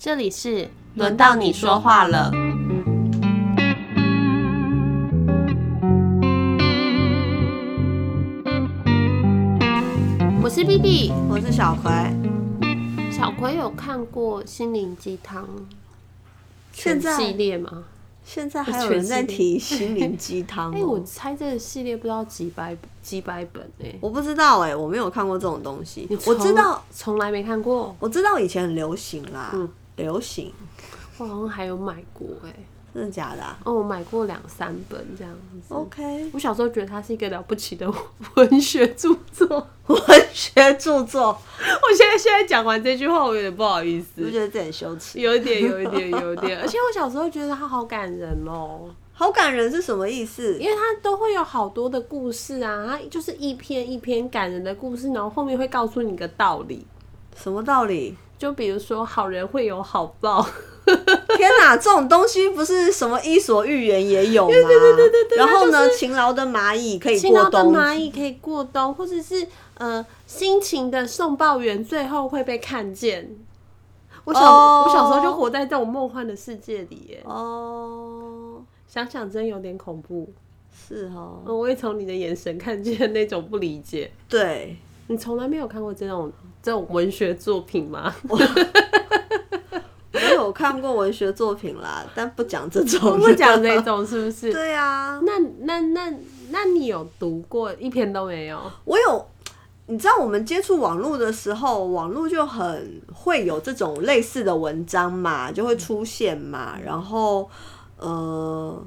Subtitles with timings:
[0.00, 2.30] 这里是轮到你说话了。
[10.40, 11.90] 我是 B B，我是小葵。
[13.10, 15.44] 小葵有看过心灵鸡汤
[16.72, 17.82] 现在系列吗？
[18.24, 26.06] 现在还有人在提心灵鸡汤、 哎、哦我猜这个系列不知道几百几百本哎、我不知道哎、我没有看过这种东西。
[26.26, 29.68] 我知道，从来没看过，我知道以前很流行啦，嗯
[29.98, 30.50] 流行，
[31.18, 32.54] 我好像还有买过哎、
[32.94, 35.74] 真的假的、啊、哦，我买过两三本这样子。
[35.74, 37.92] ？OK，我小时候觉得它是一个了不起的
[38.36, 39.68] 文学著作。
[39.88, 40.00] 文
[40.32, 41.28] 学著作，
[41.58, 45.18] 我现在现在讲完这句话，我有点不好意思，我就觉得这很羞耻。
[45.18, 46.60] 有一点，有一点，有一点。
[46.60, 50.58] 而且我小时候觉得它好感人哦，好感人是什么意思？
[50.58, 56.86] 因为它都会有好多的故事啊，它就是一篇一篇感人的故事，然后后面会告诉你一个道理，
[57.34, 58.14] 什么道理？
[58.38, 60.40] 就比如说好人会有好报，
[60.86, 64.52] 天哪，这种东西不是什么伊索寓言也有吗？
[64.52, 67.58] 对对对对对然后呢，勤劳的蚂蚁可以勤劳的。
[67.64, 69.46] 蚂蚁可以过冬，或者是
[69.78, 73.36] 呃辛勤的送报员最后会被看见。
[74.24, 80.30] 我小、哦我小时候就活在这种梦幻的世界里耶，哦，想想真有点恐怖。
[80.70, 84.10] 是哦，嗯我也从你的眼神看见那种不理解。
[84.28, 84.76] 对，
[85.08, 88.14] 你从来没有看过这种这种文学作品吗？
[90.12, 93.18] 我有看过文学作品啦，但不讲这种。
[93.20, 94.52] 不讲这 种是不是？
[94.52, 96.12] 对啊，那那那
[96.50, 98.58] 那你有读过一篇都没有？
[98.84, 99.26] 我有，
[99.86, 106.76] 你知道我们接触网络的时候，网络就很会有这种类似的文章嘛，就会出现嘛。
[106.82, 107.48] 然后
[107.98, 108.82] 呃，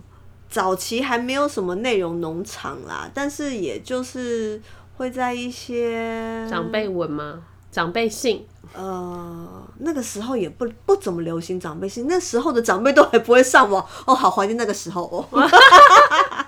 [0.49, 4.61] 早期还没有什么内容农场啦，但是也就是
[4.97, 7.41] 会在一些长辈文吗？
[7.71, 8.45] 长辈信？
[8.73, 15.25] 呃，那个时候也不不怎么流行长辈信，那时候的长辈都还不会上网哦，好怀念那个时候哦。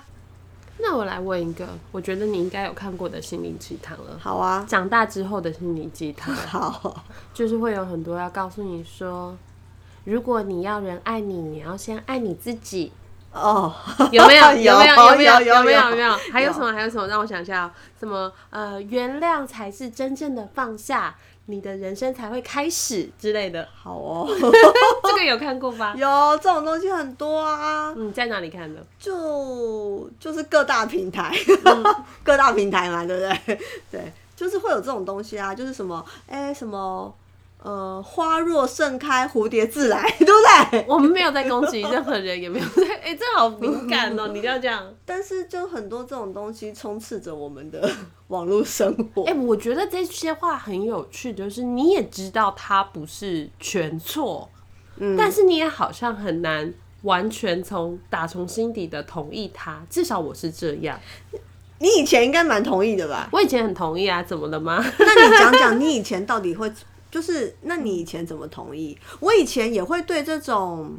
[0.80, 4.18] 那我来问一个，我觉得你应该有看过的心灵鸡汤了。
[4.20, 9.36] 好啊，长大之后的心灵鸡汤， 好，就是会有很多要告诉你说，
[10.04, 12.92] 如果你要人爱你，你要先爱你自己。
[13.34, 13.74] 哦，
[14.12, 14.52] 有没有？
[14.54, 14.96] 有没有？
[14.96, 15.34] 有没有？
[15.42, 15.90] 有有没有？
[15.90, 16.14] 有没有？
[16.32, 16.72] 还有什么？
[16.72, 17.08] 还有什么？
[17.08, 18.32] 让我想一下哦，什么？
[18.50, 21.16] 呃，原谅才是真正的放下，
[21.48, 23.68] 你的人生才会开始之类的。
[23.76, 24.28] 好哦，
[25.04, 25.96] 这个有看过吧？
[25.98, 28.86] 有这种东西很多啊，你在哪里看的？
[29.00, 31.36] 就就是各大平台，
[31.66, 31.84] 嗯
[32.24, 33.60] 各大平台嘛，对不对？
[33.92, 37.14] 对，就是会有这种东西啊，就是什么，哎、什么。
[37.64, 40.34] 呃，花若盛开，蝴蝶自来， 对不
[40.72, 40.86] 对？
[40.86, 42.84] 我们没有在攻击任何人，也没有在……
[43.04, 44.28] 哎、这好敏感哦！
[44.36, 44.94] 你要这样。
[45.06, 47.90] 但是就很多这种东西充斥着我们的
[48.28, 49.24] 网络生活。
[49.24, 54.50] 哎、我觉得这些话很有趣，就是你也知道它不是全错，
[54.98, 59.82] 嗯但是你也好像很难完全从打从心底的同意它。
[59.90, 61.00] 至少我是这样，
[61.80, 63.30] 你以前应该蛮同意的吧？
[63.32, 64.84] 我以前很同意啊，怎么了吗？
[65.00, 66.72] 那你讲讲你以前到底会，
[67.14, 68.98] 就是那你以前怎么同意？
[69.20, 70.98] 我以前也会对这种。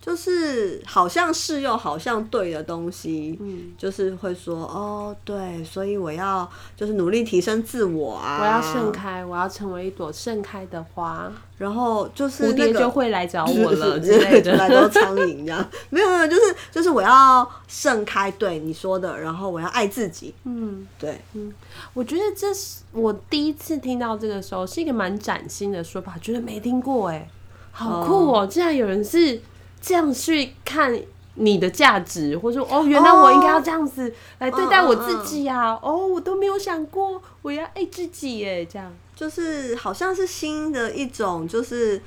[0.00, 14.56] 就是好像是又好像对的东西，嗯，就是会说哦，对，所以我要就是努力提升自我啊，我要盛开，我要成为一朵盛开的花，然后就是蝴蝶那个就会来找我了 之类的。
[14.56, 14.82] 来的。
[14.82, 21.52] 都苍蝇这样， 没有没有，就是就是我要盛开，对你说的，然后我要爱自己，嗯，对，嗯。
[21.92, 27.28] 我觉得这是我第一次听到这个时候，是一个蛮崭新的说法，觉得没听过哎，
[27.72, 28.46] 好酷哦！
[28.46, 29.40] 竟然有人是
[29.80, 30.98] 这样去看
[31.34, 35.78] 你的价值，或者说哦，原来我应该要这样子来对待我自己啊！
[35.82, 38.92] 哦，我都没有想过我要爱自己耶，这样。
[39.14, 42.00] 就是好像是新的一种，就是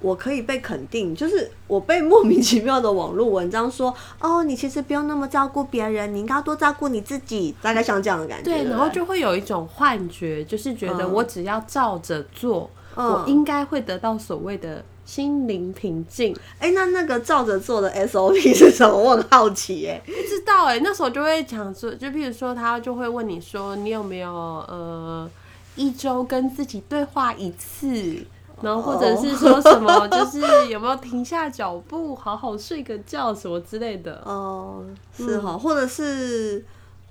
[0.00, 8.44] 我可以被肯定，就是我被莫名其妙的网络文章说，哦，你其实不用那么照顾别人，你应该要多照顾你自己，大概像这样的感觉。
[8.44, 16.34] 对，然后就会有一种幻觉，就是觉得嗯我只要照着做，嗯我应该会得到所谓的心灵平静。
[16.58, 18.96] 哎、那那个照着做的 SOP 是什么？
[18.96, 25.28] 我很好奇、哎，不知道哎、那时候就会讲说，就譬如说，他就会问你说，你有没有呃
[25.76, 28.24] 一周跟自己对话一次，
[28.62, 34.22] 然后或者是说什么，就是有没有停下脚步，好好睡个觉什么之类的。
[34.24, 34.84] 哦、
[35.16, 35.42] 是嗯。
[35.42, 36.64] 哈，或者是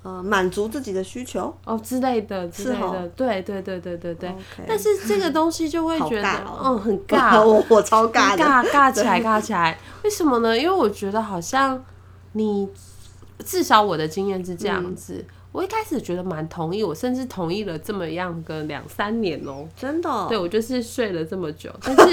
[0.04, 4.36] 呃满足自己的需求，哦之类的之类的，对对对对对对。
[4.68, 9.80] 但是这个东西就会 觉得，哦嗯，很 尬，我我超尬尬尬 起来，尬起来。
[10.04, 10.58] 为什么呢？
[10.58, 11.84] 因为我觉得好像
[12.34, 12.70] 你，
[13.46, 15.26] 至少我的经验是这样子。
[15.54, 22.04] 我一开始觉得蛮同意，我甚至同意了这么样个两三年哦、真的哦、对我就是睡了这么久，但是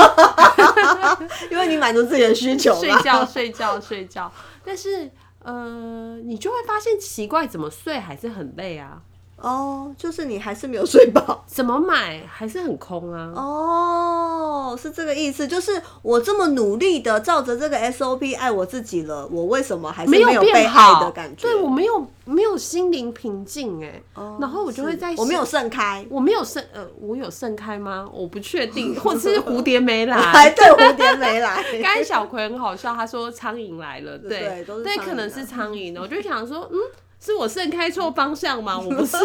[1.50, 3.00] 因为你满足自己的需求睡嘛。
[3.00, 4.30] 觉睡觉睡觉，
[4.62, 5.10] 但是
[5.40, 9.02] 呃，你就会发现奇怪，怎么睡还是很累啊？
[9.40, 11.44] 哦，就是你还是没有睡饱。
[11.46, 13.32] 怎么买还是很空啊？
[13.34, 21.42] 哦，是这个意思，就是我这么努力的照着这个 SOP 爱我自己了，我为什么还是没有被爱的感觉？
[21.42, 24.02] 对我没有没有心灵平静哎、
[24.38, 28.08] 然后我就会在是我没有盛开，我没有盛呃，我有盛开吗？
[28.12, 30.16] 我不确定， 或者是蝴蝶没来。
[30.20, 31.62] 还对蝴蝶没来。
[31.82, 36.00] 刚才小葵很好笑，他说苍蝇来了，对对对，可能是苍蝇的。
[36.00, 36.78] 我就想说，嗯，
[37.20, 38.76] 是我盛开错方向吗？
[38.80, 39.16] 我不是，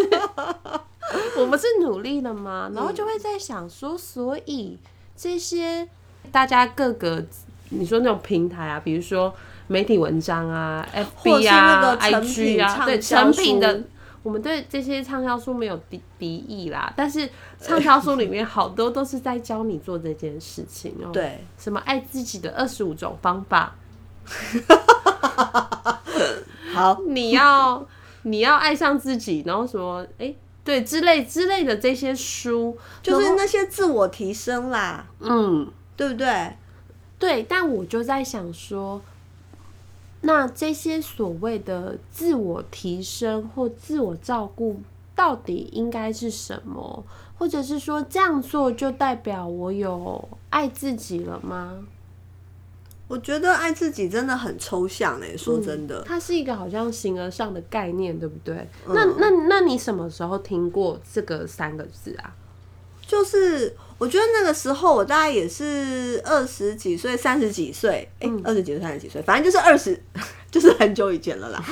[1.40, 2.70] 我不是努力了吗？
[2.74, 4.78] 然后就会在想说，所以
[5.16, 5.88] 这些
[6.32, 7.24] 大家各个
[7.70, 9.34] 你说那种平台啊，比如说
[9.68, 13.82] 媒体文章啊、FB 啊、IG 啊，对成品的。
[14.24, 17.30] 我们对这些畅销书没有敌敌意啦，但是
[17.62, 23.76] 畅销书里面好多都是在教你做这件事情哦、对，什么爱自己的二十五种方法，
[26.76, 27.88] 好，你要
[28.24, 36.56] 你要爱上自己，然后什么哎、诶对之类之类的这些书，就是那些自我提升啦，嗯对不对？
[37.20, 39.00] 对，但我就在想说，
[40.22, 44.82] 那这些所谓的自我提升或自我照顾，
[45.16, 47.06] 到底应该是什么？
[47.38, 51.86] 或者是说这样做就代表我有爱自己了吗？
[53.08, 58.68] 我觉得爱自己真的很抽象诶、说真的，它是一个好像形而上的概念，对不对？
[58.88, 62.34] 那那那你什么时候听过这个三个字啊？
[63.06, 70.02] 就是我觉得那个时候我大概也是二十几岁、三十几岁，哎、二十几岁、三十几岁，反正就是二十，
[70.50, 71.64] 就是很久以前了啦。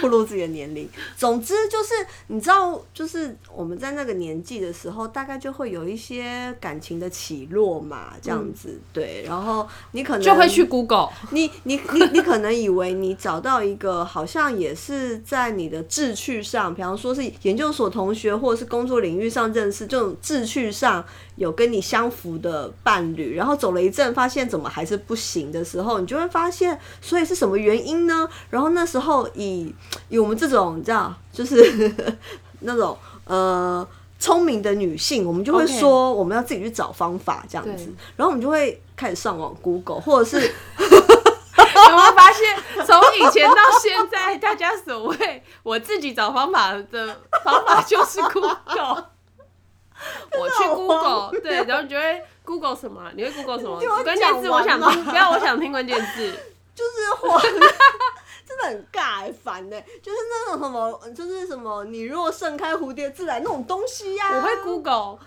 [0.00, 1.94] 不露自己的年龄，总之就是
[2.28, 9.22] 你知道，就是我们在那个年纪的时候，大概就会有一些感情的起落嘛，这样子、对。
[9.26, 21.04] 然后你可能就会去 Google，你你你你可能以为你找到一个好像也是在你的志趣上，比方说是研究所同学或者是工作领域上认识，这种志趣上
[21.40, 28.28] 有跟你相符的伴侣，然后走了一阵，发现怎么还是不行的时候，你就会发现，所以是什么原因呢？
[28.50, 29.74] 然后那时候以
[30.10, 31.90] 以我们这种你知道，就是
[32.60, 33.88] 那种呃。
[34.22, 40.36] 聪明的女性，我们就会说我们要自己去找方法这样子对，然后我们就会开始上网 Google，或者是
[40.76, 42.54] 有没有发现，
[42.86, 49.06] 从以前到现在，大家所谓我自己找方法的方法就是 Google。
[50.38, 53.10] 我去 Google，对，然后你就会 Google 什么？
[53.14, 53.80] 你会 Google 什么？
[54.02, 56.32] 关键字我想听，不要我想听关键字。
[56.72, 57.38] 就是我
[58.46, 65.18] 真的很尬欸烦呢，就是那种什么，就是什么，你若盛开，蝴蝶自来那种东西呀、我会 Google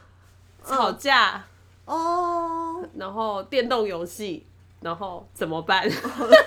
[0.65, 1.43] 吵架，
[1.85, 4.47] 哦，然后电动游戏，
[4.83, 5.89] 然后怎么办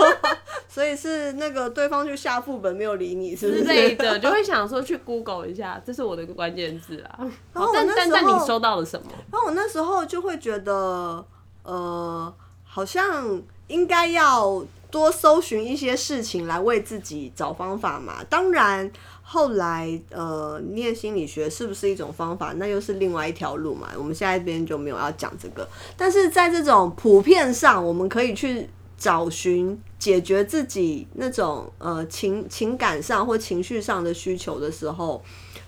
[0.68, 3.64] 所以是那个对方去下副本没有理你，是不之是？
[3.64, 7.18] 类的，就会想说去 Google 一下，这是我的关键字啊。
[7.52, 9.10] 然后我但那时候但但你收到了什么？
[9.32, 11.24] 然后我那时候就会觉得，
[11.62, 12.34] 呃，
[12.64, 18.22] 好像应该要多搜寻一些事情来为自己找方法嘛。
[18.28, 18.90] 当然，
[19.28, 23.88] 后来呃，念心理学是不是一种方法，那又是另外一条路嘛。
[23.98, 28.68] 我们下一边就没有要讲这个，但是在这种普遍上，我们可以去。
[28.98, 35.22] 找寻解决自己那种呃情情感上或情绪上的需求的时候，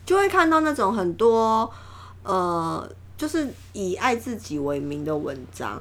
[0.07, 1.71] 就会看到那种很多
[2.23, 5.79] 呃，就是以爱自己为名的文章。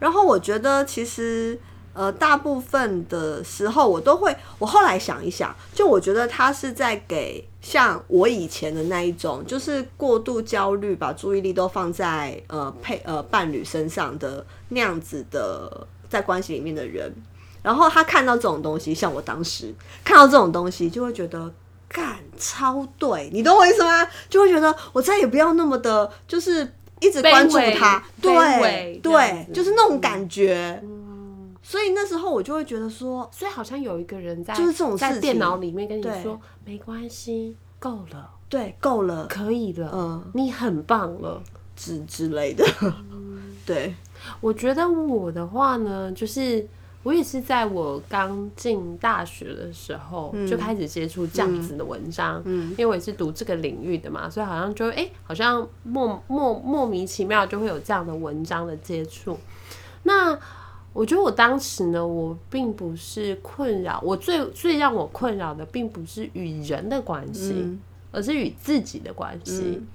[0.00, 1.56] 然后我觉得其实
[1.98, 17.12] 呃，大部分的时候我都会，我后来想一想，就我觉得他是在给像我以前的那一种，就是过度焦虑，把注意力都放在呃配呃伴侣身上的那样子的在关系里面的人。
[17.64, 19.74] 然后他看到这种东西，像我当时
[20.04, 21.52] 看到这种东西，就会觉得
[21.88, 24.06] 干超对，你懂我意思吗？
[24.30, 30.80] 就会觉得我再也不要那么的，就是一直关注他，对对，就是那种感觉。
[31.68, 41.42] 所以那时候我就会觉得说，所以好像有一个人在就是这种事情在电脑里面跟你说，没关系，够了，对，够了，可以了，嗯，你很棒了。
[41.76, 42.64] 之之类的，
[43.64, 43.94] 对，
[44.40, 46.66] 我觉得我的话呢，就是
[47.04, 59.38] 我也是在我刚进大学的时候、就开始接触这样子的文章，嗯因为我也是读这个领域的嘛，所以好像就哎、诶好像莫莫莫名其妙就会有这样的文章的接触。
[60.02, 60.36] 那
[60.98, 67.78] 我觉得我当时呢，我并不是困扰，我最最让我困扰的，并不是与人的关系，嗯
[68.10, 69.76] 而是与自己的关系。
[69.76, 69.86] 嗯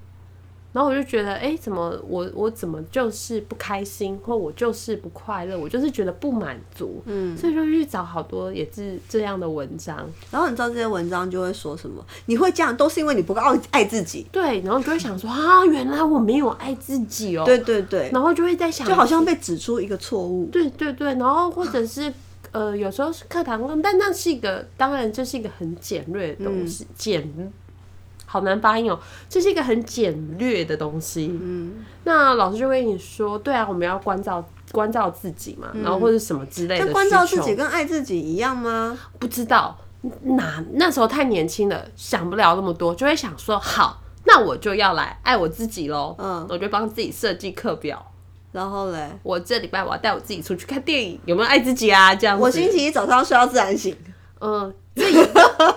[0.74, 12.04] 然后我就觉得，哎、怎么我我怎么就是不开心，或我就是不快乐，我就是觉得不满足，嗯，所以就去找好多也是这样的文章，然后你知道这些文章就会说什么？
[12.26, 14.26] 你会这样都是因为你不够爱爱自己。
[14.32, 20.46] 对，然后就会想说啊，原来我没有爱自己哦、对对对，然后就会在想，就好像被指出一个错误。
[20.46, 22.12] 对对对，然后或者是
[22.50, 27.22] 呃，有时候是课堂上，但那是一个，当然这是一个很简略的东西，简、
[28.34, 28.98] 好难发音哦，
[29.28, 31.30] 这是一个很简略的东西。
[31.40, 31.72] 嗯，
[32.02, 38.98] 那老师就会跟你说，对啊，我们要关照关照自己嘛，然后或者什么之类的但关照自己跟爱自己一样吗？
[39.20, 39.78] 不知道
[40.22, 44.00] 那那时候太年轻了，想不了那么多，就会想说好。
[44.24, 48.04] 那我就要来爱我自己喽，嗯我就帮自己设计课表。
[48.50, 52.12] 然后嘞，我这礼拜我要带我自己出去看电影，有没有爱自己啊？
[52.12, 52.42] 这样子。
[52.42, 53.96] 我星期一早上睡到自然醒。
[54.46, 55.24] 嗯，这也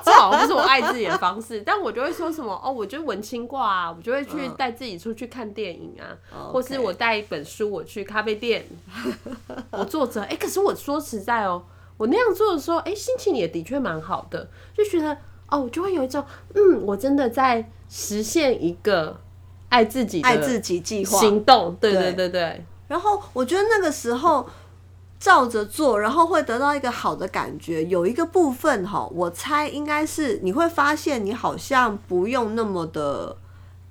[0.03, 8.65] 这好像不是我爱自己的方式，但我就会说什么 哦，我就文青挂啊，我就会去带自己出去看电影啊，哦或是我带一本书我去咖啡店，
[9.71, 11.63] 我坐着，哎、可是我说实在哦，
[11.95, 15.15] 我那样做的时候，哎、心情也的确蛮好的，就觉得
[15.49, 16.21] 哦，我就会有一种
[16.53, 19.17] 嗯，我真的在实现一个
[19.69, 21.17] 爱自己的爱自己计划。
[21.19, 22.13] 行动，对对对。
[22.13, 24.45] 对对，然后我觉得那个时候
[25.19, 27.83] 照着做，然后会得到一个好的感觉。
[27.85, 33.37] 有一个部分哈，我猜应该是你会发现，你好像不用那么的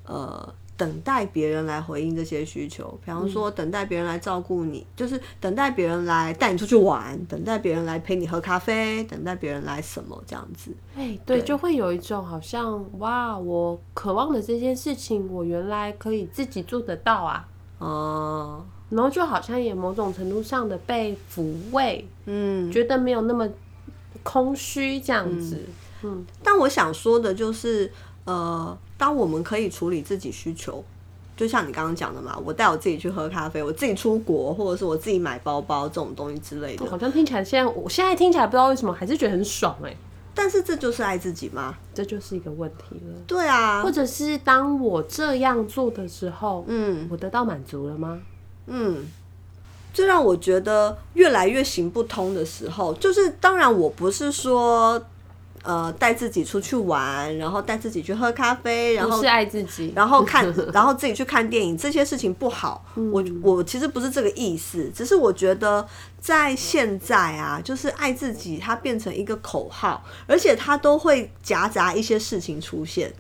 [0.05, 0.55] 呃。
[0.79, 10.71] 等待别人来回应这些需求，比方说等待别人来照顾你，就是等待别人来带你出去玩，等待别人来陪你喝咖啡，等待别人来什么这样子。
[10.95, 23.49] 哎，对，就会有一种好像哇，我渴望的这件事情，我原来可以自己做得到啊，哦、然后就好像也某种程度上的被抚慰，嗯，觉得没有那么
[24.23, 25.61] 空虚这样子。
[26.03, 27.91] 嗯，但我想说的就是，
[28.25, 30.85] 呃，当我们可以处理自己需求，
[31.37, 36.87] 就像你刚刚讲的嘛，我带我自己去喝咖啡，我自己出国，或者是我自己买包包这种东西之类的。
[36.87, 39.97] 好像听起来现在，我现在听起来不知道为什么还是觉得很爽哎、
[40.35, 41.75] 但是这就是爱自己吗？
[41.95, 43.15] 这就是一个问题了。
[43.27, 48.21] 对啊或，者是当我这样做的时候，嗯我得到满足了吗？
[48.67, 49.07] 嗯。
[49.95, 55.03] 最让我觉得越来越行不通的时候，就是当然我不是说，
[55.63, 62.85] 呃，带自己出去玩，然后带自己去喝咖啡，然后是爱自己，然后看， 然后自己去看电影，这些事情不好。
[63.11, 65.89] 我我其实不是这个意思，只是我觉得
[66.21, 73.11] 在现在啊，就是爱自己，它变成一个口号，而且它都会夹杂一些事情出现。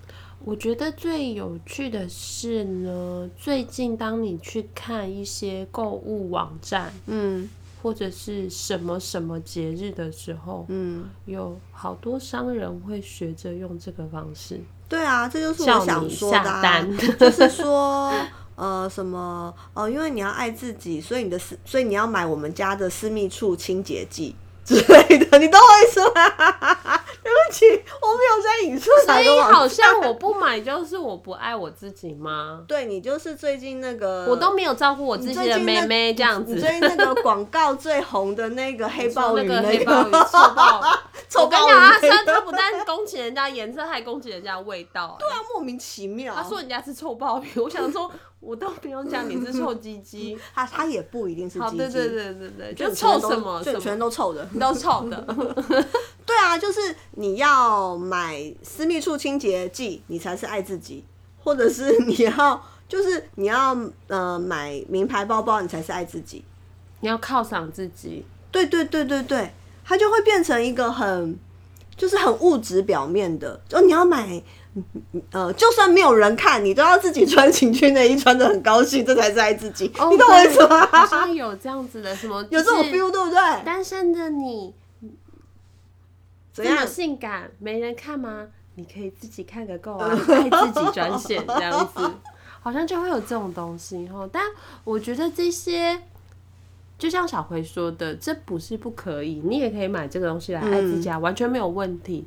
[0.47, 7.51] 我觉得最有趣的是呢，最近当你去看一些购物网站，嗯
[7.83, 16.97] 或者是什么什么节日的时候，嗯，有好多商人会学着用这个方式对啊，这就是我想说的、单。
[17.19, 18.15] 就是说。
[18.55, 19.53] 呃，什么？
[19.75, 24.35] 哦，因为你要爱自己，所以你的私，所以你要买我们家的私密处清洁剂
[24.65, 26.96] 之类的，你懂我意思吗？
[27.27, 27.67] 对不起，
[28.01, 32.63] 我没有在引述所以好像我不买就是我不爱我自己吗？
[32.69, 36.55] 对你就是最近那个，我都没有照顾我自己的妹妹这样子。
[36.55, 46.35] 你最近那个广告最红的那个黑鲍那鱼，个黑鲍鱼、臭鲍鱼，臭我跟你鲍鱼讲，他那个他他不但攻击人家颜色，还攻击人家味道、对啊，莫名其妙。
[46.35, 48.11] 他说人家是臭鲍鱼，我想说，
[48.47, 50.39] 我都不用讲你是臭鸡鸡。
[50.55, 54.45] 他他也不一定是，鸡鸡，对对对对对，就就臭什么什就全都臭的。
[54.61, 55.21] 都臭的。
[56.25, 61.03] 对啊，就是你要买私密处清洁剂，你才是爱自己，
[61.43, 63.77] 或者是你要就是你要
[64.07, 66.45] 呃买名牌包包，你才是爱自己。
[67.01, 69.53] 你要犒赏自己，对对对对对，
[69.85, 71.37] 它就会变成一个很
[71.97, 74.41] 就是很物质表面的，就你要买。
[75.33, 79.91] 呃，就算没有人看，你都要自己穿情趣内衣，穿的很高兴，这才是爱自己。
[79.99, 80.87] 哦你懂我意思吗？
[80.87, 83.65] 好像有这样子的什么， 有这种 feel，对不对？
[83.65, 84.75] 单身的你
[86.53, 86.87] 怎样？
[86.87, 88.47] 性感，没人看吗？
[88.75, 92.11] 你可以自己看个够啊，爱自己专线这样子，
[92.61, 94.29] 好像就会有这种东西哈。
[94.31, 94.45] 但
[94.85, 95.99] 我觉得这些，
[96.99, 102.27] 就像小葵说的，这不是不可以，你也可以买这个东西来爱自己啊，完全没有问题。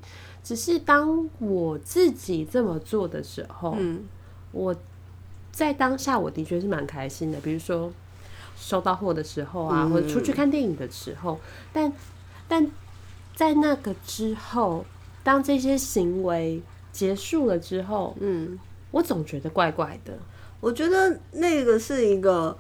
[0.50, 4.03] 只是当我自己这么做的时候，嗯。
[4.51, 4.75] 我
[5.51, 7.91] 在当下我的确是蛮开心的，比如说
[8.58, 9.91] 收到货的时候啊，嗯。
[9.91, 11.39] 或者出去看电影的时候，
[11.72, 11.94] 但
[12.48, 12.68] 但
[13.36, 14.84] 在那个之后，
[15.24, 18.58] 当这些行为结束了之后，嗯，
[18.89, 20.18] 我总觉得怪怪的。
[20.60, 22.58] 我觉得那个是一个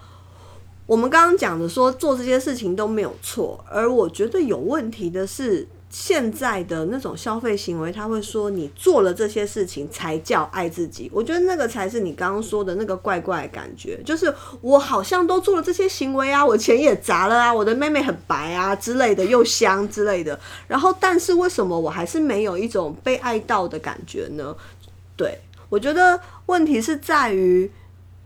[0.85, 11.09] 我们刚刚讲的说做这些事情都没有错，而我觉得有问题的是，现在的那种消费行为，他会说你做了这些事情才叫爱自己。
[11.11, 14.31] 我觉得那个才是你刚刚说的那个怪怪的感觉，就是
[14.61, 20.39] 我好像都做了这些行为啊，我钱也砸了啊，我的妹妹很白啊之类的，又香之类的。
[20.67, 24.55] 然后，但是为什么我还是没有一种被爱到的感觉呢？
[25.15, 27.69] 对我觉得问题是在于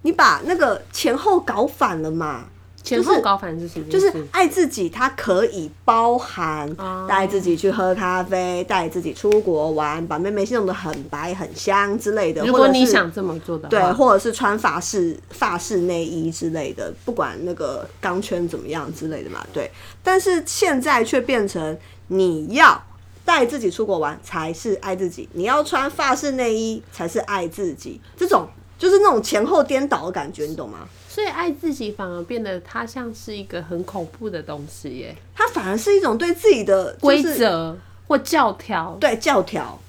[0.01, 2.49] 你把那个前后搞反了嘛。
[2.83, 3.97] 前后高反是什么意思？
[3.97, 6.69] 就是爱自己，它可以包含
[7.07, 12.45] 带自己去喝咖啡，带自己出国玩，把妹妹弄得很白很香之类的。
[12.45, 19.71] 如果你想这么做的话，对，或者是穿法式法式内衣之类的，不管那个钢圈怎么样之类的嘛，对。
[20.03, 22.83] 但是现在却变成你要
[23.23, 28.45] 带自己出国玩才是爱自己，你要穿法式内衣才是爱自己，这种
[28.77, 30.79] 就是那种前后颠倒的感觉，你懂吗？
[31.13, 37.77] 所以爱自己反而变得它像是一个很恐怖的东西耶，它反而是一种对自己的规则
[38.07, 39.79] 或教条，对教条，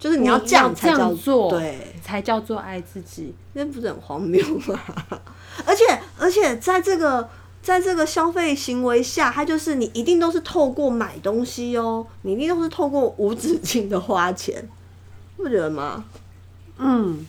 [0.00, 4.80] 就是你要这样才叫做对，才叫做爱自己，那不是很荒谬吗？
[5.64, 5.84] 而且
[6.18, 7.30] 而且在这个
[7.62, 14.68] 在这个消费行为下，它就是你一定都是透过买东西哦，你一定都是透过无止境的花钱，
[15.36, 16.04] 不觉得吗？
[16.78, 17.24] 嗯，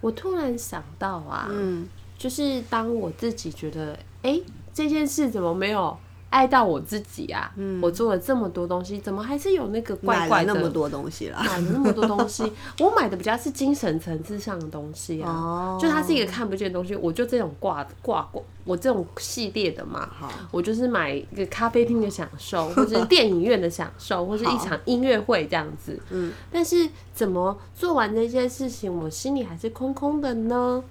[0.00, 1.86] 我突然想到啊，嗯。
[2.18, 4.40] 就是当我自己觉得，哎，
[4.72, 5.96] 这件事怎么没有
[6.30, 7.52] 爱到我自己啊？
[7.56, 11.42] 嗯，我做了这么多东西，怎么还是有那个怪怪的那么多东西啦？
[11.46, 12.42] 买了那么多东西，
[12.80, 15.30] 我买的比较是精神层次上的东西啊。
[15.30, 20.08] 哦，就它是一个看不见的东西，我就这种挂挂挂，我这种系列的嘛。
[20.12, 25.98] 好，我就是买一个咖啡厅的享受，或者电影院的享受，或是一场音乐会这样子。
[26.10, 30.82] 嗯，但是怎么做完这件事情，我心里还是空空的呢？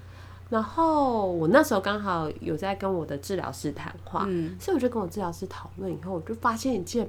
[0.55, 4.25] 然后我那时候刚好有在跟我的治疗师谈话，
[4.57, 7.05] 所以我就跟我治疗师讨论以后，我就发现一件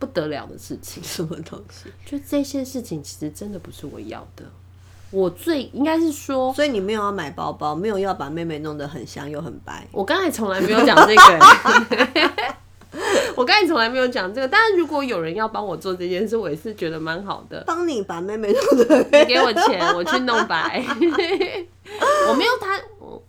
[0.00, 1.88] 不得了的事情， 什么东西？
[2.04, 4.44] 就这些事情其实真的不是我要的。
[5.12, 9.86] 我最应该是说，所以你没有要买包包，没有要把妹妹弄得很香又很白。
[9.92, 12.29] 我刚才从来没有讲这个，
[13.40, 14.46] 我刚才从来没有讲这个。
[14.46, 17.64] 但是如果有人要帮我做这件事，我也是觉得蛮好的。
[17.66, 20.84] 帮你把妹妹弄得，你给我钱，我去弄白。
[22.28, 23.22] 我没有他，我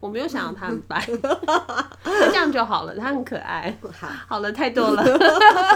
[0.00, 1.00] 我没有想要他很白，
[2.02, 2.96] 这样就好了。
[2.96, 3.78] 他很可爱，
[4.26, 5.04] 好了太多了，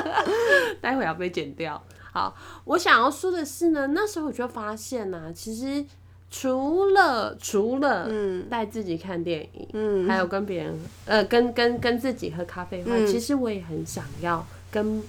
[0.83, 1.81] 待会要被剪掉。
[2.13, 5.85] 好，我想要说的是呢，那时候我就发现呢，其实
[6.31, 8.09] 除了除了
[8.51, 15.03] 带自己看电影，嗯，还有跟别人呃跟跟跟自己喝咖啡外，其实我也很想要跟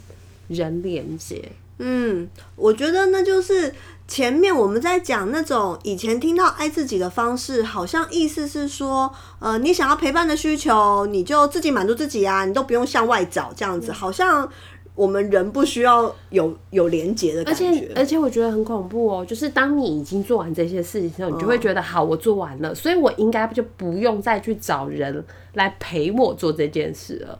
[0.47, 1.51] 人连接。
[1.79, 3.71] 嗯，我觉得那就是
[4.07, 14.49] 前面我们在讲那种以前听到爱自己的方式，好像意思是说，呃，你想要陪伴的需求，你就自己满足自己啊，你都不用向外找这样子，好像
[14.97, 17.65] 我们人不需要有有连接的感觉。
[17.65, 27.39] 而且而且我觉得很恐怖哦，就是当你已经做完这些事情之后，你就会觉得好，我做完了，所以我应该就不用再去找人来陪我做这件事了，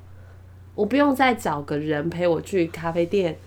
[0.76, 3.38] 我不用再找个人陪我去咖啡店。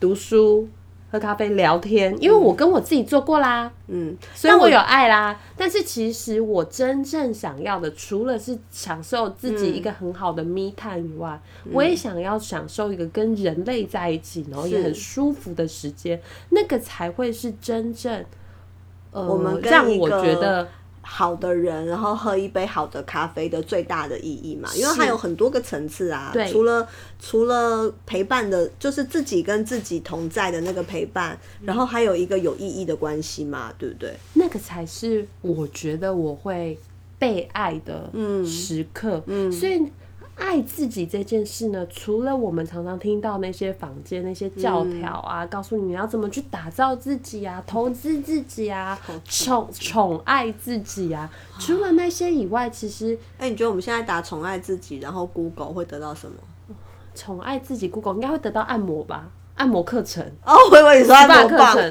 [0.00, 0.68] 读书、
[1.10, 5.40] 喝咖啡、聊天，因为我跟我自己做过啦，嗯，所以我有爱啦。
[5.56, 11.40] 但是其实我真正想要的，除了是享受自己一个很好的 me time 以外，
[11.72, 18.24] 我也想要享受一个跟人类在一起，然后也很舒服的时间，那个才会是真正，
[19.12, 20.68] 呃，我们让我觉得。
[21.10, 26.30] 好的人，然后喝一杯好的咖啡的最大的意义嘛，因为它有很多个层次啊。
[26.34, 26.86] 对，除了
[27.18, 34.14] 除了陪伴的，就是自己跟自己同在的那个陪伴，然后还有一个有意义的关系嘛，对不对？
[34.34, 36.78] 那个才是我觉得我会
[37.18, 38.10] 被爱的
[38.46, 39.22] 时刻。
[39.26, 39.90] 嗯，所以。
[40.38, 56.36] 爱自己这件事呢，除了我们常常听到那些坊间那些教条啊，告诉你你要怎么去打造自己啊，投资自己啊，宠宠爱自己啊，除了那些以外，其实，哎，你觉得我们现在打宠爱自己，然后 Google 会得到什么？
[57.14, 59.28] 宠爱自己，Google 应该会得到按摩吧？
[59.56, 61.90] 按摩课程哦，我以为你说按摩课程。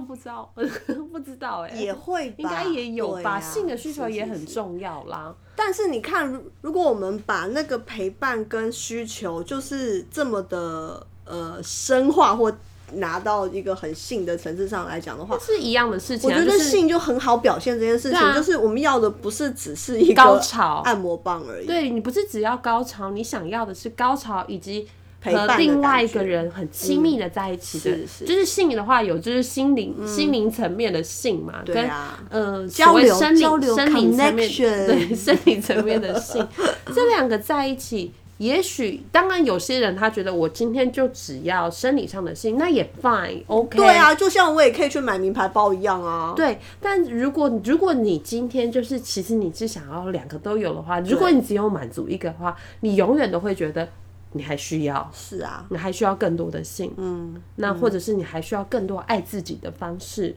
[0.00, 0.50] 不知道，
[1.12, 3.40] 不知道哎，也会，应该也有吧。
[3.40, 5.34] 性的需求也很重要啦。
[5.56, 12.52] 但是你看，如果我们把那个陪伴跟需求，就是这么的呃深化或
[12.94, 16.28] 拿到一个很性的层次上来讲的话，是一样的事情。
[16.28, 21.66] 我觉得性就很好表现这件事情，就是我们要的不是只是一个高潮按摩棒而已。
[21.66, 24.88] 对你不是只要高潮，你想要的是高潮以及。
[25.24, 31.88] 和另外一个人很亲密的在一起的，就是性的话有就是心灵心灵层面的性嘛，跟
[32.30, 36.46] 呃交生理交流生理层面对 生理层面的性，
[36.94, 43.78] 这两个在一起也许当然有些人他觉得我今天就只要生理上的性，那也 fine，OK。
[43.78, 46.32] 对啊，就像我也可以去买名牌包一样啊。
[46.34, 53.88] 对，但如果如果你今天就是其实你是想要两个都有的话，如果你只有满足一个的话，你永远都会觉得
[54.34, 60.36] 你还需要，是啊，你还需要更多的性，嗯，那或者是你还需要更多爱自己的方式，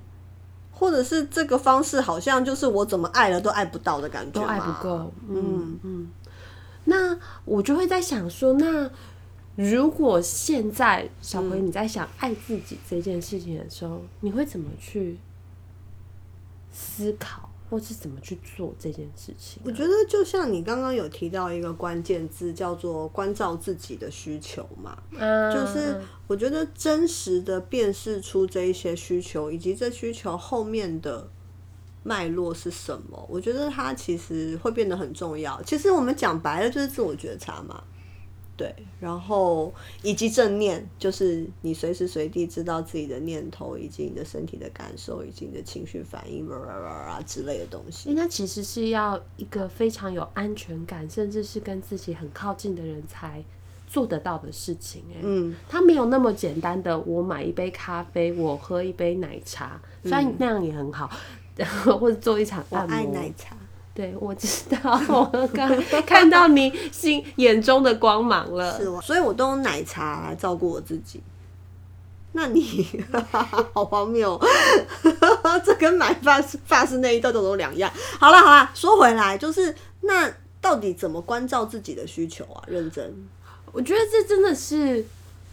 [0.71, 6.07] 或者是这个方式好像就是我怎么爱了都爱不到的感觉，都爱不够，嗯嗯。
[6.85, 8.89] 那我就会在想说，那
[9.55, 15.17] 如果现在小葵你在想爱自己这件事情的时候，你会怎么去
[16.71, 19.61] 思考，或是怎么去做这件事情？
[19.65, 24.97] 我觉得就像你刚刚有提到一个关键字，叫做关照自己的需求嘛。
[25.11, 31.29] 嗯，就是我觉得真实的辨识出这一些需求，以及这需求后面的。
[32.03, 33.27] 脉络是什么？
[33.29, 35.61] 我觉得它其实会变得很重要。
[35.63, 37.83] 其实我们讲白了就是自我觉察嘛，
[38.57, 38.75] 对。
[38.99, 48.11] 然后以及正念，就是你随时随地知道自己的念头，以及你的身体的感受，以及你的情绪反应，啊之类的东西。
[48.13, 53.43] 那其实是要一个非常有安全感，甚至是跟自己很靠近的人才
[53.87, 55.03] 做得到的事情。
[55.13, 61.09] 哎，嗯，它没有那么简单的，我买一杯咖啡，我喝一杯奶茶，虽然那样也很好。
[61.99, 63.11] 或者做一场按摩。
[63.15, 63.57] 奶茶。
[63.97, 64.77] 对，我知道，
[65.09, 65.67] 我刚
[66.05, 68.77] 看到你心眼中的光芒了。
[68.77, 71.19] 是，所以我都用奶茶来照顾我自己。
[72.33, 72.87] 那你
[73.73, 74.39] 好荒谬，
[75.65, 77.91] 这跟买发发饰那一道都都两样。
[78.19, 80.31] 好了好了，说回来，就是那
[80.61, 82.61] 到底怎么关照自己的需求啊？
[82.67, 83.11] 认真，
[83.71, 85.03] 我觉得这真的是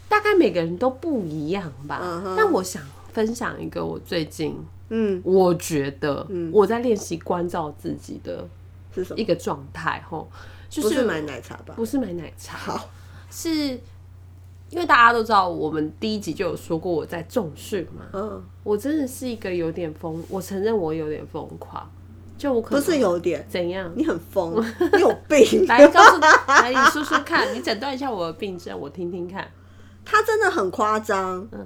[0.07, 2.21] 大概每个人都不一样吧。
[2.37, 2.79] 但我想
[3.11, 4.63] 分享一个我最近。
[4.89, 8.47] 嗯，我觉得我在练习关照自己的
[8.93, 10.03] 是什么一个状态？
[10.07, 10.29] 吼，
[10.69, 11.73] 就是买奶茶吧？
[11.75, 12.79] 不是买奶茶，
[13.29, 13.49] 是
[14.69, 18.05] 因为大家都知道，我们第一集就有说过我在重训嘛。
[18.13, 21.89] 嗯，我真的是一个有点疯，我承认我有点疯狂。
[22.37, 23.89] 就我可不是有点怎样？
[23.95, 24.61] 你很疯，
[24.93, 25.65] 你有病！
[25.67, 29.49] 来告诉来，你说说看，你诊断一下我的病症，我听听看。
[30.03, 31.47] 他真的很夸张。
[31.53, 31.65] 嗯。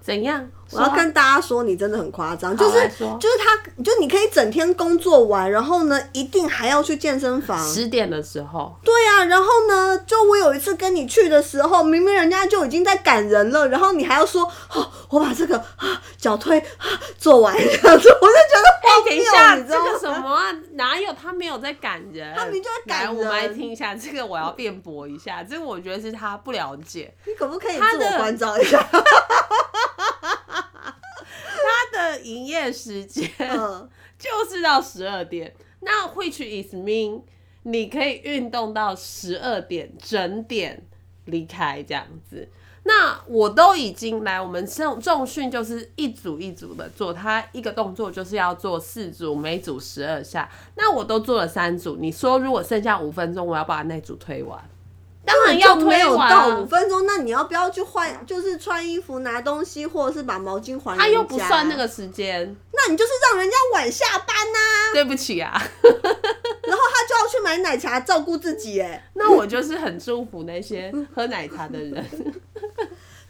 [0.00, 0.48] 怎样？
[0.74, 7.58] 我要跟大家说，你真的很夸张，就是就是他，就你可以整天工作完，然后呢，一定还要去健身房。
[7.66, 8.74] 十点的时候。
[8.84, 16.86] 对啊，然后呢，就我有一次跟你去的时候，明明人家就已经在赶人了，然后你还要说，哦，我把这个啊脚推啊
[17.18, 20.46] 做完，这样子，我就觉得哎，等一下，这个什么啊？
[20.72, 22.34] 哪有 他没有在赶人？
[22.36, 23.16] 他明就在赶人。
[23.16, 27.14] 我们来听一下，这个我要辩驳一下，这个我觉得是他不了解。
[27.26, 28.78] 你可不可以自我关照一下？
[32.24, 33.30] 营业时间
[34.18, 37.22] 就是到十二点，那 which is mean
[37.62, 40.84] 你可以运动到十二点整点
[41.26, 42.48] 离开这样子。
[42.86, 50.50] 那我都已经来，我们重重训就是一组一组的做，他一个动作就是要做四组，每组十二下。
[50.76, 54.62] 那我都做了三组，你说如果剩下五分钟，我要把那组推完。
[55.26, 58.24] 当然要没有到五分钟，那你要不要去换？
[58.26, 60.96] 就是穿衣服、拿东西，或者是把毛巾还？
[60.96, 64.92] 他又不算那个时间，那你就是让人家晚下班呐。
[64.92, 65.50] 对不起啊，
[65.82, 72.04] 然后他就要去买奶茶照顾自己，哎，那我就是很祝福那些喝奶茶的人。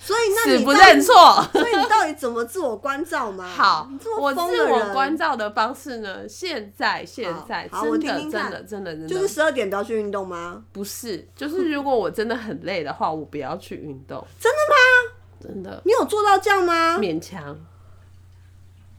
[0.05, 1.15] 所以，那你不认错。
[1.53, 3.49] 所以你到底怎么自我关照嘛？
[3.49, 3.89] 好，
[4.21, 6.29] 我自我关照的方式呢？
[6.29, 10.63] 现在，现在，真的，真的，真的，真的，就是十二点不要去运动吗？
[10.73, 14.23] 不是，就是如果我真的很累的话，我不要去运动。
[14.39, 15.15] 真的吗？
[15.41, 15.83] 真的。
[15.87, 16.99] 你有做到这样吗？
[16.99, 17.59] 勉强。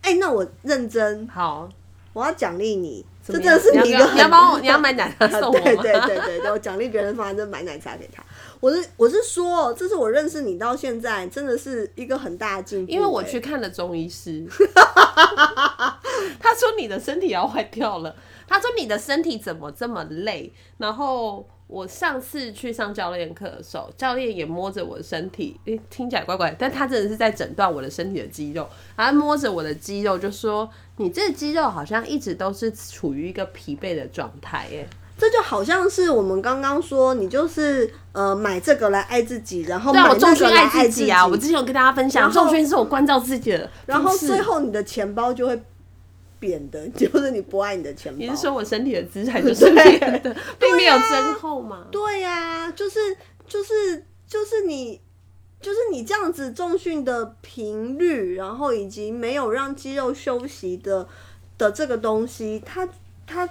[0.02, 1.28] 哎，那我认真。
[1.28, 1.70] 好，
[2.14, 3.06] 我要奖励你。
[3.28, 8.24] 这真的是你要，你要帮我，你要买奶茶 送我对对对对对，我奖励别人方式，买奶茶给他。
[8.60, 12.92] 我是我是说，这是我认识你到现在，真的是一个很大的进步。
[12.92, 14.46] 因为我去看了中医师，
[16.40, 18.16] 他说你的身体要坏掉了，
[18.48, 20.54] 他说你的身体怎么这么累？
[20.78, 30.70] 然后我上次去上教练课的时候，教练也摸着我的身体，诶，听起来怪怪，但他真的是在诊断我的身体的肌肉，他摸着我的肌肉就说。
[30.98, 34.88] 你这肌肉好像一直都是处于一个疲惫的状态，耶。
[35.18, 41.26] 这就好像是我们刚刚说，你就是呃买这个来爱自己，然后对我重训爱自己啊！
[41.26, 45.62] 我之前有跟大家分享，重训是我关照自己的，然后最后你的钱包就会
[46.38, 48.20] 扁的，就是你不爱你的钱包。
[48.20, 51.86] 你是说我身体的资产就是扁的， 并没有增厚吗？
[51.90, 53.00] 对呀，就是
[53.48, 55.00] 就是就是你。
[55.66, 61.08] 就是你这样子重训的频率，然后以及没有让肌肉休息的
[61.58, 62.88] 的这个东西，它
[63.26, 63.50] 它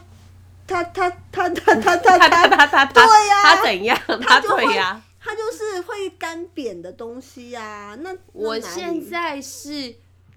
[0.64, 3.98] 他他他他他他他他他他对呀他怎样？
[4.22, 5.02] 他就会对呀。
[5.26, 9.94] 它就是会干扁的东西呀、那那我现在是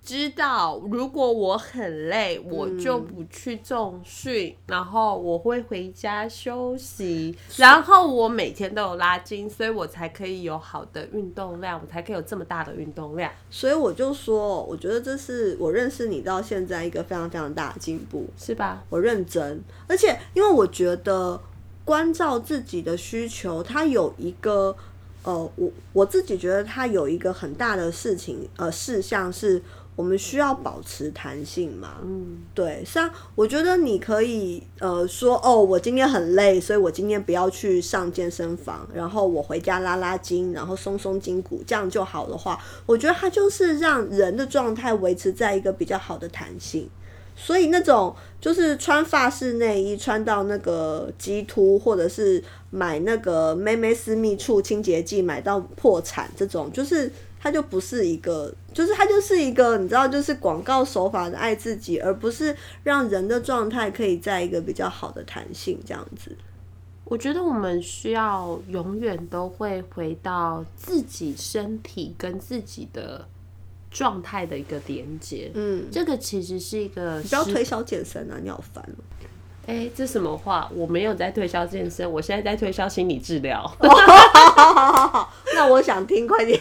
[0.08, 18.26] 知道，如果我很累，我嗯就不去重训，然后我会回家休息， 然后我每天都有拉筋，所以我才可以有好的运动量，我才可以有这么大的运动量，所以我就说，我觉得这是我认识你到现在一个非常非常大的进步。
[18.38, 18.82] 是吧？
[18.90, 21.38] 我认真，而且因为我觉得
[21.84, 24.74] 关照自己的需求，它有一个
[25.24, 29.62] 呃，我我自己觉得它有一个很大的事情呃事项是。
[29.98, 31.96] 我们需要保持弹性嘛？
[32.04, 46.88] 嗯，对，像我觉得你可以呃说哦，我今天很累，所以我今天不要去上健身房，然后我回家拉拉筋，然后松松筋骨，这样就好的话，我觉得它就是让人的状态维持在一个比较好的弹性。
[47.40, 66.36] 所以那种就是穿发式内衣穿到那个鸡突，或者是买那个妹妹私密处清洁剂买到破产这种，就是它就不是一个，就是它就是一个你知道，就是广告手法的爱自己，而不是让人的状态可以在一个比较好的弹性这样子。
[67.06, 73.26] 我觉得我们需要永远都会回到自己身体跟自己的
[73.90, 75.50] 状态的一个连接。
[75.54, 79.00] 嗯，这个其实是一个你不要推销健身啊，你好烦哦、
[79.68, 80.70] 哎、这什么话？
[80.76, 83.62] 我没有在推销健身，我现在在推销心理治疗。
[83.80, 86.60] 好好好那我想听，快点。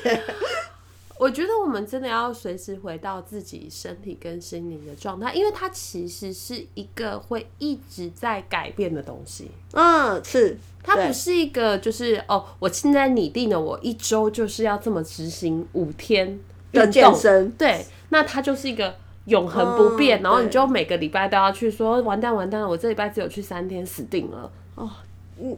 [1.19, 9.51] 我觉得我们真的要随时回到自己身体跟心灵的状态，因为它其实是一个会一直在改变的东西。
[9.73, 16.39] 嗯，是，它不是一个就是哦，我现在拟定了我一周就是要这么执行五天
[16.73, 24.51] 的健身对，那它就是一个永恒不变，嗯然后你就每个礼拜都要去说完蛋完蛋了，我这礼拜只有去三天，死定了。
[24.77, 24.89] 嗯，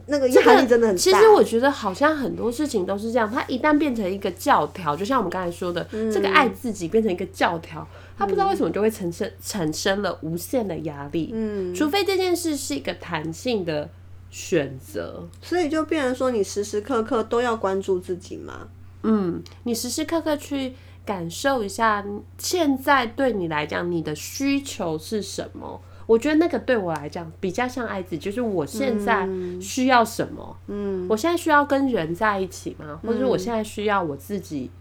[0.07, 1.01] 那个压力真的很大。
[1.01, 7.87] 其实我觉得好像很多事情都是这样，它一旦变成一个教条，就像我们刚才说的，嗯这个爱自己变成一个教条，
[8.17, 11.31] 它不知道为什么就会产生产生了无限的压力。
[11.33, 13.89] 嗯，除非这件事是一个弹性的
[14.29, 18.67] 选择，所以就变成说，你时时刻刻都要关注自己嘛。
[19.03, 20.73] 嗯，你时时刻刻去
[21.05, 22.05] 感受一下，
[22.37, 25.81] 现在对你来讲，你的需求是什么？
[26.09, 29.29] 我觉得那个对我来讲比较像爱自己，就是我现在
[29.61, 30.57] 需要什么。
[30.65, 32.99] 嗯，我现在需要跟人在一起吗？
[33.03, 34.71] 或者是我现在需要我自己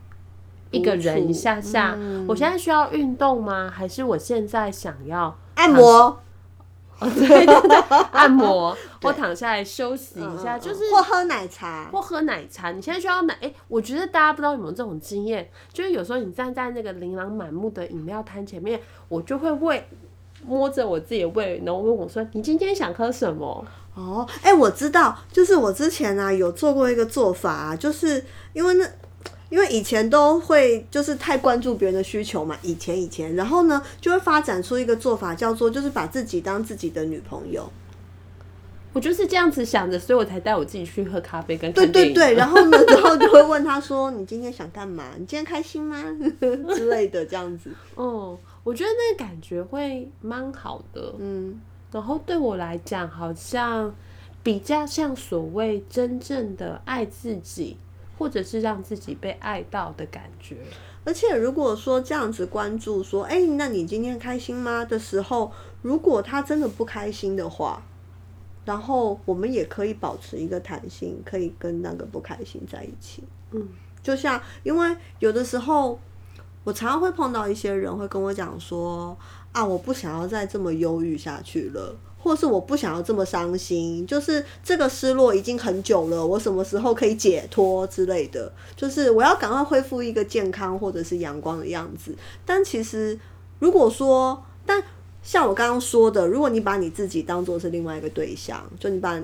[0.70, 1.94] 一个人一下下？
[1.98, 3.70] 嗯我现在需要运动吗？
[3.70, 6.18] 还是我现在想要按摩，
[6.98, 7.76] 哦，对对对，
[8.12, 11.90] 按摩或躺下来休息一下，嗯就是或喝奶茶。
[11.92, 12.72] 或喝奶茶。
[12.72, 13.36] 你现在需要奶？
[13.42, 19.86] 哎、我觉得大家不知道有没有这种经验，就是有时候你站在那个琳琅满目的饮料摊前面，我就会喂
[20.46, 28.88] 摸着我自己的胃，然后问我说：“你今天想喝什么哦，哎、我知道，就是我之前啊有做过一个做法、啊，就是因为那。
[29.50, 37.66] 因为以前都会就是太关注别人的需求嘛，以前以前，然后呢就会发展出一个做法，叫做就是把自己当自己的女朋友。？”
[38.92, 41.86] 我就是这样子想着，所以我才带我自己去喝咖啡跟对。
[41.86, 45.04] 对对，然后呢， 然后就会问他说：“你今天想干嘛？
[45.16, 45.96] 你今天开心吗？”
[46.76, 47.70] 之类的这样子。
[47.96, 51.14] 嗯，我觉得那个感觉会蛮好的。
[51.18, 53.94] 嗯，然后对我来讲，好像
[54.42, 57.76] 比较像所谓真正的爱自己，
[58.18, 60.56] 或者是让自己被爱到的感觉。
[61.04, 67.82] 而且如果说这样子关注说：“哎、那你今天开心吗？”的时候，如果他真的不开心的话，
[68.66, 73.24] 然后我们也可以保持一个弹性，可以跟那个不开心在一起。
[73.52, 73.66] 嗯，
[74.02, 75.98] 就像因为有的时候，
[76.64, 79.16] 我常常会碰到一些人会跟我讲说
[79.52, 88.52] ：“啊，我不想要再这么忧郁下去了。”或是我不想要这么伤心，就是这个失落已经很久了，我什么时候可以解脱之类的？
[88.74, 92.12] 就是我要赶快恢复一个健康或者是阳光的样子。
[92.44, 93.18] 但其实
[93.60, 94.82] 如果说，但
[95.22, 99.18] 像我刚刚说的，如果你把你自己当做是另外一个对象，就你把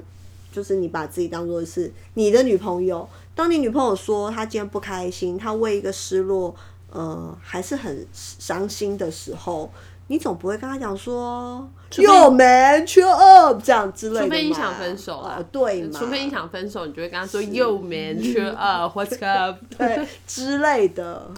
[0.53, 6.55] 就是你把自己当做是你的女朋友，当你女朋友说她今天不开心，她为一个失落，
[6.95, 9.69] 呃，还是很伤心的时候，
[10.07, 21.31] 你总不会跟他讲说非，Yo man cheer up 这样之类的，除非你想分手啦哦，对嘛，除非你想分手，你就会跟他说 “Yo man, cheer up, what's up？” 对之类的，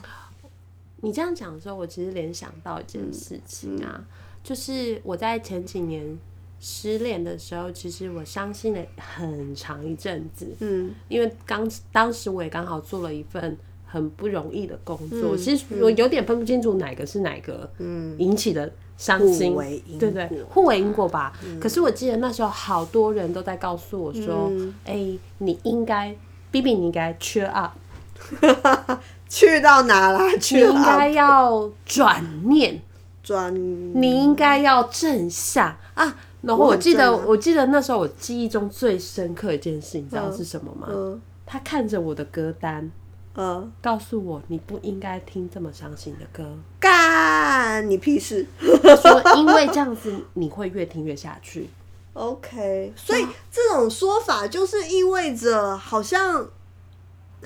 [1.01, 4.05] 你这样讲的时候，我其实联想到一件事情啊，
[4.45, 6.19] 就是我在前几年
[6.61, 10.95] 失恋的时候，其实我伤心了很长一阵子，嗯。
[11.09, 18.15] 因为刚当时我也刚好做了一份很不容易的工作，嗯其实我有点分不清楚哪个是哪个嗯。
[18.19, 21.33] 引起的伤心对不，对对，互为因果吧。
[21.61, 24.75] 可是我记得那时候好多人都在告诉我说，嗯。
[24.85, 26.15] 哎、你应该
[26.51, 27.73] ，B B 你应该 cheer up，
[29.29, 30.31] 去到哪啦？
[30.33, 32.81] 你去应该要转念，
[33.23, 36.17] 转，你应该要正向啊。
[36.43, 40.89] 然后我记得，我记得那时候我记忆中最深刻一件事，你知道是什么吗？
[40.91, 41.21] 嗯。
[41.49, 42.91] 他看着我的歌单，
[43.37, 46.57] 嗯，告诉我你不应该听这么伤心的歌。
[46.81, 48.47] 干你屁事
[48.83, 51.69] 他说，因为这样子你会越听越下去。
[52.15, 56.49] OK，所以这种说法就是意味着好像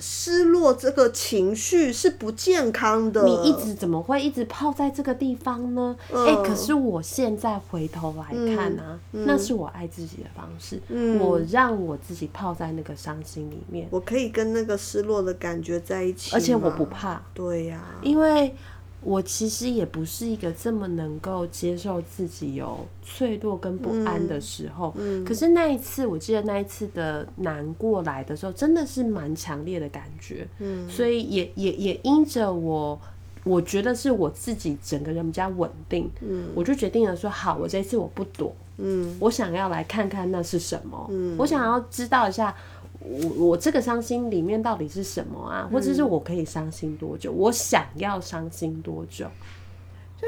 [0.01, 3.23] 失落这个情绪是不健康的。
[3.23, 5.95] 你一直怎么会一直泡在这个地方呢？
[6.11, 10.79] 哎、嗯可是我现在回头来看啊，那是我爱自己的方式。
[10.89, 16.85] 嗯我让我自己泡在那个伤心里面，我可以跟那个失落的感觉在一起，而且我不。
[16.91, 18.53] 怕，对呀、因为
[19.03, 24.93] 我其实也不是一个这么能够接受自己有脆弱跟不安的时候。
[24.97, 30.47] 嗯可是那一次，我记得那一次的难过来的时候，真的是蛮强烈的感觉。
[30.59, 32.99] 嗯所以也也也因着我，
[33.43, 42.55] 我觉得是我自己整个人比较稳定，嗯我就决定了说，好，我这一次我不躲，嗯我想要来看看那是什么，嗯我想要知道一下。
[43.03, 45.67] 我我这个伤心里面到底是什么啊？
[45.71, 47.31] 或嗯者是我可以伤心多久？
[47.31, 49.29] 我想要伤心多久？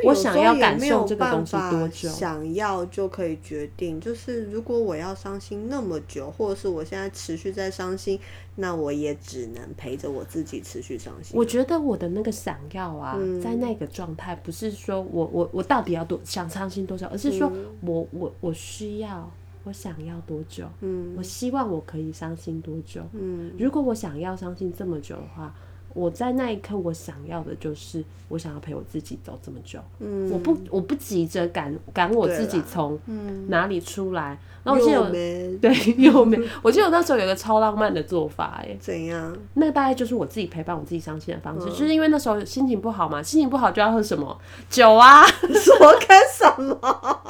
[0.04, 4.02] 我想要感受这个东西多久想要就可以决定。
[4.02, 8.20] 就是如果我要伤心那么久，或者是我现在持续在伤心，
[8.56, 11.38] 那我也只能陪着我自己持续伤心。
[11.38, 19.32] 我觉得我的那个想要啊，嗯在那个状态，不是说我我我到底要多想伤心多久，而是说我我我需要，
[19.64, 23.02] 我想要多久，嗯我希望我可以伤心多久。
[23.14, 25.54] 嗯如果我想要伤心这么久的话，
[25.94, 29.80] 我在那一刻我想要的就是我想要陪我自己走这么久。
[30.00, 34.38] 嗯，我不我不急着赶赶我自己从嗯，哪里出来。
[34.64, 36.40] 然后我记得又有对 有没？
[36.62, 39.38] 我记得我那时候有个超浪漫的做法、哎，怎样？
[39.56, 44.36] 那个大概就是我自己陪伴我自己伤心的方式，嗯就是因为那时候心情不好嘛，心情不好就要喝什么
[44.70, 47.22] 酒啊， 什么干什么？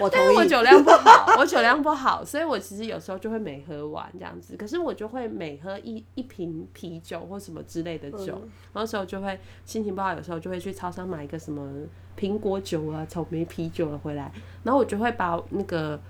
[0.00, 0.36] 我但是同意。
[0.38, 8.50] 我酒量不好， 我酒量不好，所以我其实有时候就会没喝完这样子，可是我就会每喝一一瓶啤酒或什么之类的酒，嗯。
[8.72, 11.70] 然后那时候就会心情不好，有时候就会去超商买一个什么
[12.18, 16.00] 苹果酒啊、草莓啤酒了回来，然后我就会把那个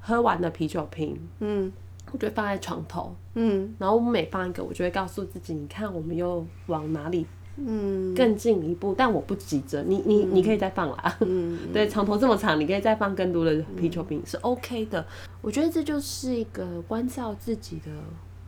[0.00, 1.72] 喝完的啤酒瓶，嗯。
[2.12, 3.72] 我就会放在床头，嗯。
[3.78, 7.24] 然后我每放一个，我就会告诉自己，你看我们又往哪里
[7.66, 11.16] 嗯更进一步，但我不急着，你你你可以再放啦。
[11.20, 15.04] 嗯， 对，床头这么长，你可以再放更多的啤酒瓶、是 OK 的。
[15.40, 17.90] 我觉得这就是一个关照自己的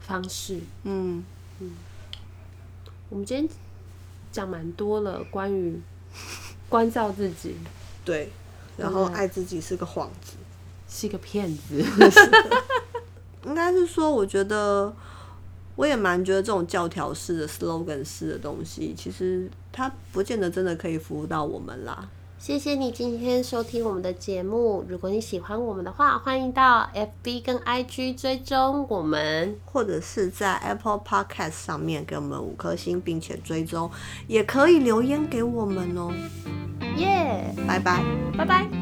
[0.00, 0.58] 方式。
[0.84, 1.22] 嗯
[3.08, 3.48] 我们今天
[4.30, 5.78] 讲蛮多了，关于
[6.68, 7.56] 关照自己
[8.04, 8.30] 对。
[8.78, 10.36] 然后爱自己是个幌子。
[10.88, 11.84] 是一个骗子。
[13.44, 14.92] 应该是说，我觉得
[15.76, 22.08] 我也蛮觉得这种教条式的 slogan 式的东西，其实它不见得真的可以服务到我们啦。
[22.38, 24.84] 谢谢你今天收听我们的节目。
[24.88, 29.56] 如果你喜欢我们的话，欢迎到 FB 跟 IG 追踪我们。
[29.64, 33.88] 或者是在 Apple Podcast 上面给我们五颗星，并且追踪，
[34.26, 36.12] 也可以留言给我们哦。
[36.96, 38.04] 耶、拜拜。
[38.36, 38.81] 拜拜。